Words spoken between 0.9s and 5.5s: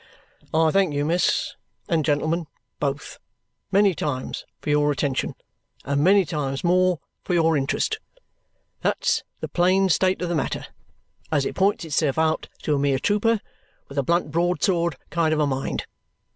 you, miss and gentlemen both, many times for your attention,